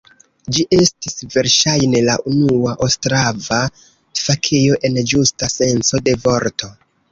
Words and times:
Ĝi 0.55 0.63
estis 0.77 1.17
verŝajne 1.35 2.01
la 2.07 2.15
unua 2.31 2.73
ostrava 2.87 3.61
kafejo 3.83 4.81
en 4.91 4.99
ĝusta 5.15 5.53
senco 5.59 6.05
de 6.09 6.19
vorto. 6.27 6.75